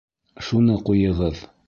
[0.47, 1.47] Шуны ҡуйығыҙ.